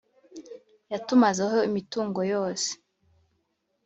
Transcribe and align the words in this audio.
yatumaze 0.91 1.41
ho 1.51 1.57
imitungo 1.69 2.19
yose 2.33 2.69